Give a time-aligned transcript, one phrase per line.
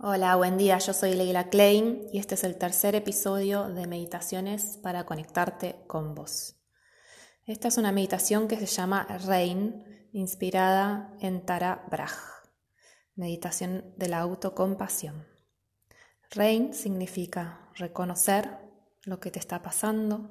[0.00, 4.78] Hola, buen día, yo soy Leila Klein y este es el tercer episodio de Meditaciones
[4.80, 6.54] para conectarte con vos.
[7.46, 12.12] Esta es una meditación que se llama Rain, inspirada en Tara Brach,
[13.16, 15.26] meditación de la autocompasión.
[16.30, 18.56] Rain significa reconocer
[19.02, 20.30] lo que te está pasando,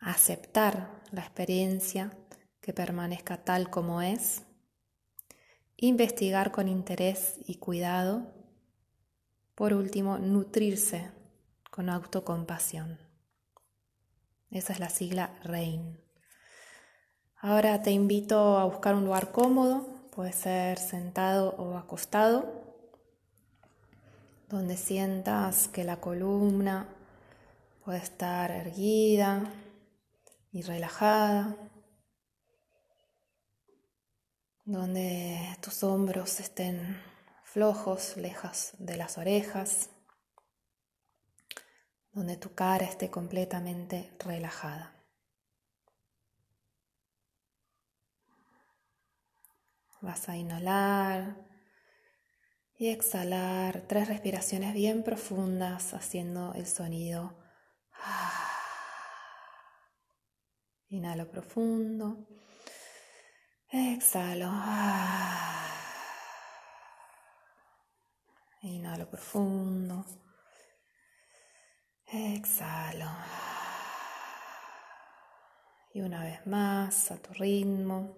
[0.00, 2.18] aceptar la experiencia
[2.60, 4.42] que permanezca tal como es,
[5.76, 8.35] investigar con interés y cuidado
[9.56, 11.10] por último, nutrirse
[11.70, 12.98] con autocompasión.
[14.50, 15.98] Esa es la sigla RAIN.
[17.38, 22.66] Ahora te invito a buscar un lugar cómodo, puede ser sentado o acostado,
[24.50, 26.88] donde sientas que la columna
[27.82, 29.52] puede estar erguida
[30.52, 31.56] y relajada,
[34.66, 37.15] donde tus hombros estén
[37.56, 39.88] flojos, lejos de las orejas,
[42.12, 44.92] donde tu cara esté completamente relajada.
[50.02, 51.34] Vas a inhalar
[52.76, 57.38] y exhalar tres respiraciones bien profundas haciendo el sonido.
[60.90, 62.28] Inhalo profundo.
[63.70, 64.52] Exhalo.
[68.66, 70.04] Inhalo profundo.
[72.04, 73.08] Exhalo.
[75.94, 78.16] Y una vez más a tu ritmo.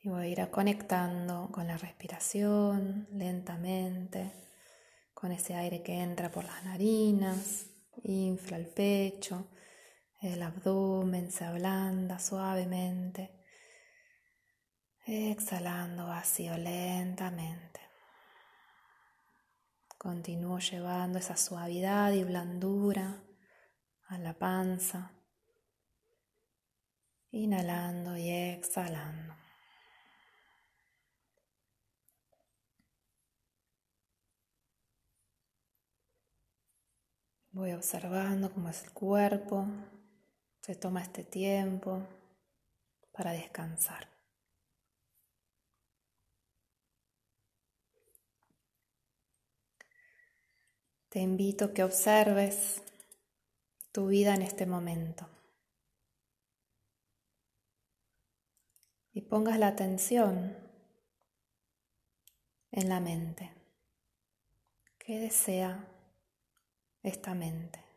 [0.00, 4.32] Y voy a ir conectando con la respiración lentamente,
[5.12, 7.66] con ese aire que entra por las narinas,
[8.04, 9.48] infla el pecho
[10.20, 13.30] el abdomen se ablanda suavemente,
[15.06, 17.80] exhalando vacío lentamente.
[19.96, 23.22] Continúo llevando esa suavidad y blandura
[24.08, 25.12] a la panza,
[27.30, 29.34] inhalando y exhalando.
[37.50, 39.66] Voy observando cómo es el cuerpo,
[40.68, 42.06] se toma este tiempo
[43.10, 44.06] para descansar.
[51.08, 52.82] Te invito a que observes
[53.92, 55.26] tu vida en este momento
[59.14, 60.54] y pongas la atención
[62.72, 63.54] en la mente.
[64.98, 65.88] ¿Qué desea
[67.02, 67.87] esta mente?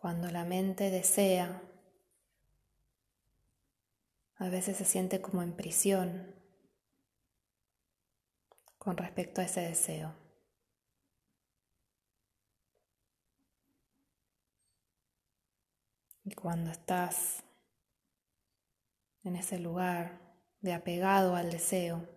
[0.00, 1.62] Cuando la mente desea,
[4.36, 6.34] a veces se siente como en prisión
[8.78, 10.14] con respecto a ese deseo.
[16.24, 17.44] Y cuando estás
[19.22, 20.18] en ese lugar
[20.62, 22.08] de apegado al deseo,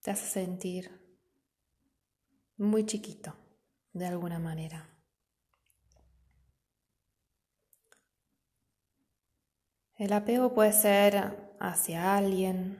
[0.00, 0.90] te hace sentir
[2.56, 3.36] muy chiquito
[3.92, 4.97] de alguna manera.
[9.98, 12.78] El apego puede ser hacia alguien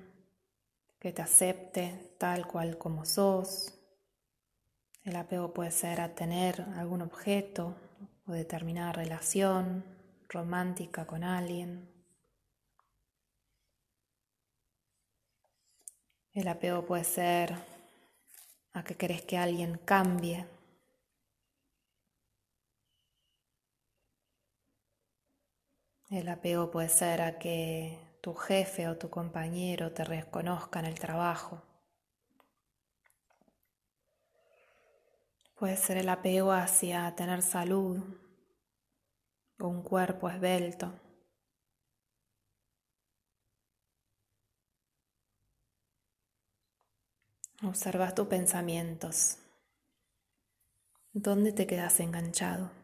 [1.00, 3.74] que te acepte tal cual como sos.
[5.02, 7.74] El apego puede ser a tener algún objeto
[8.24, 9.84] o determinada relación
[10.28, 11.90] romántica con alguien.
[16.32, 17.52] El apego puede ser
[18.74, 20.46] a que querés que alguien cambie
[26.10, 31.62] El apego puede ser a que tu jefe o tu compañero te reconozcan el trabajo.
[35.54, 38.02] Puede ser el apego hacia tener salud
[39.58, 40.98] o un cuerpo esbelto.
[47.62, 49.36] Observa tus pensamientos.
[51.12, 52.77] ¿Dónde te quedas enganchado?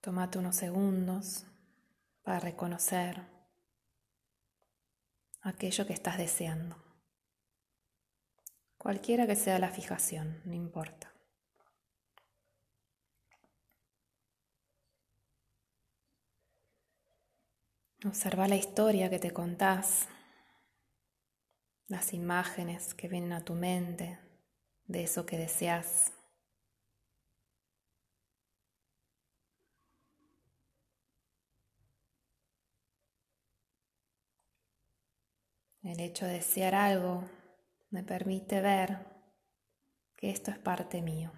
[0.00, 1.44] Tómate unos segundos
[2.22, 3.22] para reconocer
[5.42, 6.76] aquello que estás deseando.
[8.78, 11.12] Cualquiera que sea la fijación, no importa.
[18.06, 20.08] Observa la historia que te contás,
[21.88, 24.18] las imágenes que vienen a tu mente
[24.86, 26.14] de eso que deseas.
[35.82, 37.24] El hecho de desear algo
[37.88, 38.98] me permite ver
[40.14, 41.32] que esto es parte mío.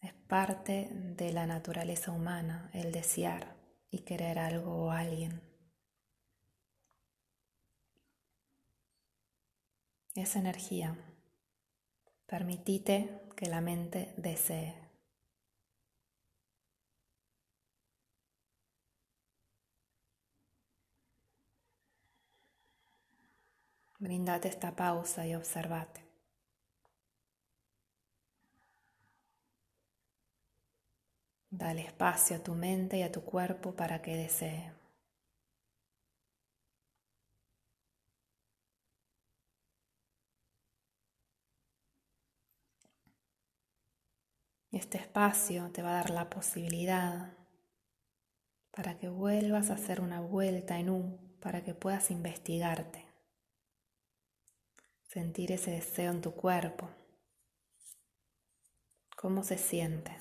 [0.00, 3.54] Es parte de la naturaleza humana el desear
[3.88, 5.40] y querer algo o alguien.
[10.16, 10.96] Esa energía.
[12.26, 14.81] Permitite que la mente desee.
[24.02, 26.04] Brindate esta pausa y observate.
[31.48, 34.72] Dale espacio a tu mente y a tu cuerpo para que desee.
[44.72, 47.36] Este espacio te va a dar la posibilidad
[48.72, 53.01] para que vuelvas a hacer una vuelta en U, para que puedas investigarte,
[55.12, 56.88] sentir ese deseo en tu cuerpo,
[59.14, 60.16] cómo se siente.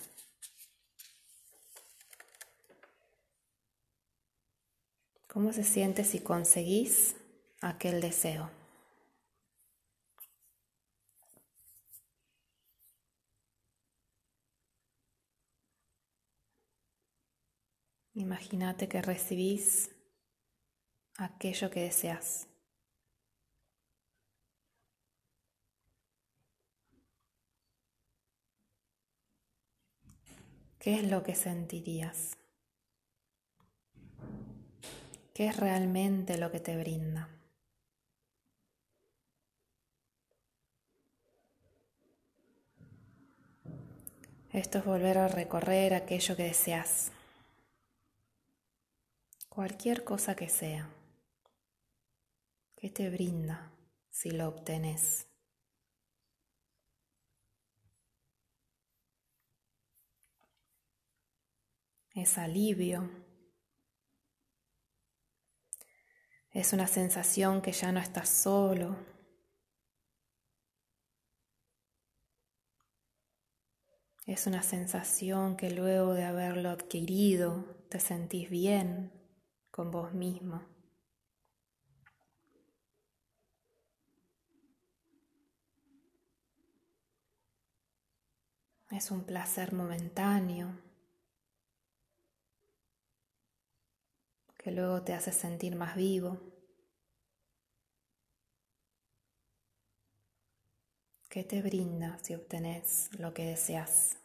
[5.28, 7.16] ¿Cómo se siente si conseguís
[7.62, 8.52] aquel deseo?
[18.14, 19.90] Imagínate que recibís
[21.18, 22.51] aquello que deseas.
[30.82, 32.40] ¿Qué es lo que sentirías?
[35.32, 37.30] ¿Qué es realmente lo que te brinda?
[44.52, 47.12] Esto es volver a recorrer aquello que deseas,
[49.50, 50.90] cualquier cosa que sea.
[52.76, 53.72] ¿Qué te brinda
[54.10, 55.31] si lo obtenés?
[62.14, 63.10] Es alivio,
[66.54, 68.98] Es una sensación que ya no estás solo.
[74.26, 79.14] Es una sensación que luego de haberlo adquirido te sentís bien
[79.72, 80.62] con vos mismo.
[88.90, 90.91] Es un placer momentáneo
[94.64, 96.40] que luego te hace sentir más vivo.
[101.30, 104.18] ¿Qué te brinda si obtenés lo que deseas?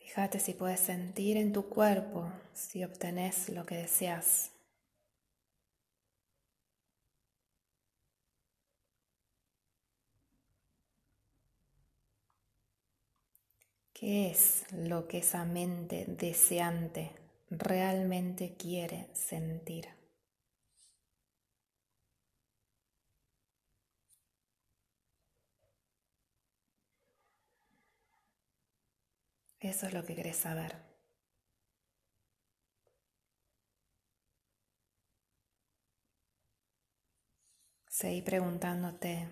[0.00, 4.49] Fíjate si puedes sentir en tu cuerpo si obtenés lo que deseas.
[14.00, 17.10] ¿Qué es lo que esa mente deseante
[17.50, 19.88] realmente quiere sentir?
[29.60, 30.76] Eso es lo que querés saber.
[37.86, 39.28] Seguí preguntándote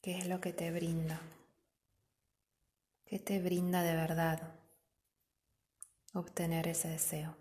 [0.00, 1.20] qué es lo que te brinda.
[3.08, 4.52] ¿Qué te brinda de verdad
[6.12, 7.34] obtener ese deseo?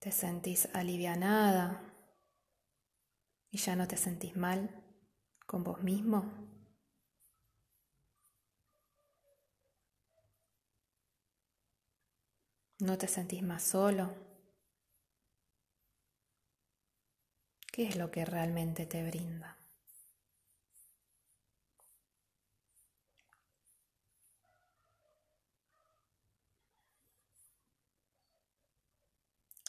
[0.00, 1.64] ¿Te sentís alivianada
[3.52, 4.68] y ya no te sentís mal?
[5.50, 6.18] Con vos mismo?
[12.80, 14.12] ¿No te sentís más solo?
[17.72, 19.56] ¿Qué es lo que realmente te brinda?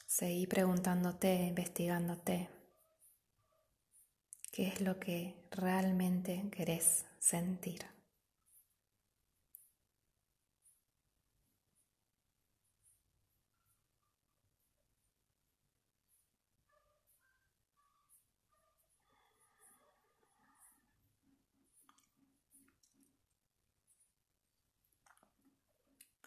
[0.06, 2.50] Seguí preguntándote, investigándote.
[4.52, 7.86] ¿Qué es lo que realmente querés sentir?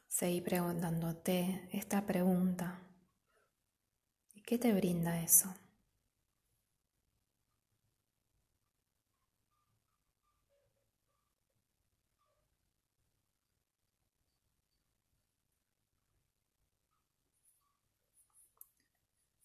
[0.09, 2.81] Seguí preguntándote esta pregunta.
[4.35, 5.55] ¿Y qué te brinda eso?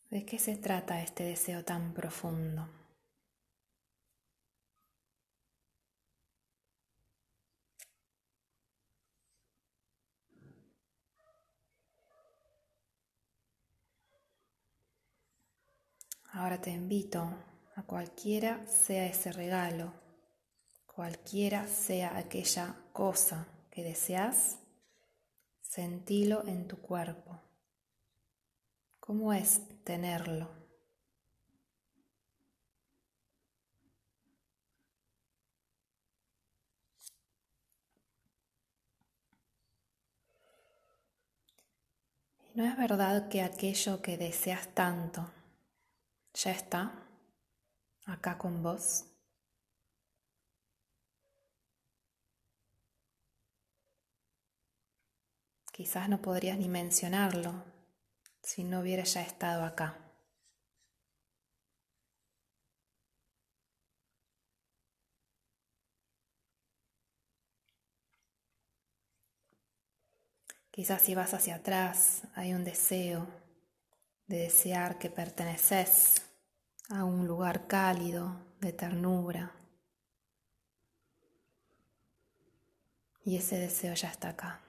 [0.10, 2.68] ¿De qué se trata este deseo tan profundo?
[16.32, 17.32] Ahora te invito
[17.76, 19.94] a cualquiera sea ese regalo,
[20.88, 24.58] cualquiera sea aquella cosa que deseas,
[25.62, 27.49] sentilo en tu cuerpo.
[29.10, 30.48] ¿Cómo es tenerlo?
[42.54, 45.28] No es verdad que aquello que deseas tanto
[46.36, 46.94] ya está
[48.06, 49.06] acá con vos.
[55.72, 57.79] Quizás no podrías ni mencionarlo
[58.50, 59.96] si no hubiera ya estado acá.
[70.72, 73.28] Quizás si vas hacia atrás hay un deseo
[74.26, 76.24] de desear que perteneces
[76.90, 79.52] a un lugar cálido de ternura.
[83.24, 84.69] Y ese deseo ya está acá.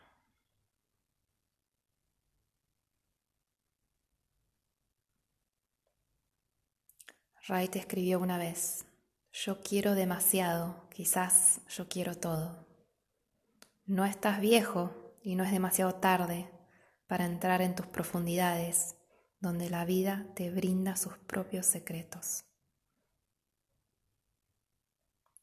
[7.50, 8.86] Te escribió una vez,
[9.32, 12.64] yo quiero demasiado, quizás yo quiero todo.
[13.86, 16.48] No estás viejo y no es demasiado tarde
[17.08, 18.94] para entrar en tus profundidades
[19.40, 22.44] donde la vida te brinda sus propios secretos.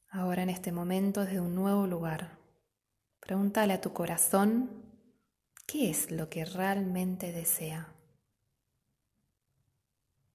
[0.08, 2.38] Ahora en este momento desde un nuevo lugar,
[3.20, 4.82] pregúntale a tu corazón
[5.66, 7.92] qué es lo que realmente desea.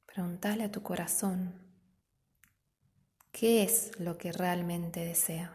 [0.05, 1.62] Pregúntale a tu corazón
[3.33, 5.51] qué es lo que realmente desea.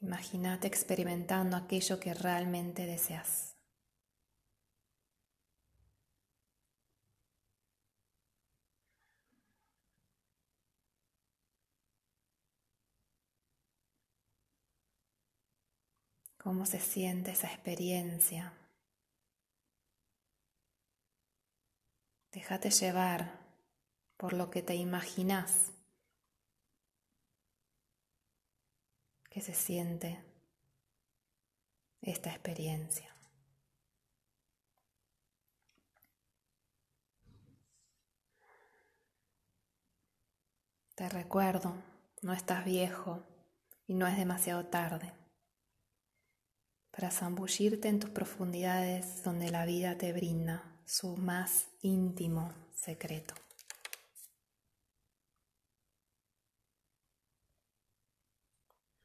[0.00, 3.49] Imagínate experimentando aquello que realmente deseas.
[16.42, 18.54] ¿Cómo se siente esa experiencia?
[22.32, 23.38] Déjate llevar
[24.16, 25.72] por lo que te imaginas
[29.28, 30.24] que se siente
[32.00, 33.14] esta experiencia.
[40.94, 41.74] Te recuerdo,
[42.22, 43.22] no estás viejo
[43.86, 45.19] y no es demasiado tarde
[46.90, 53.34] para zambullirte en tus profundidades donde la vida te brinda su más íntimo secreto.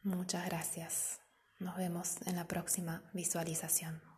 [0.01, 1.19] Muchas gracias.
[1.57, 4.14] Nos vemos en la próxima visualización.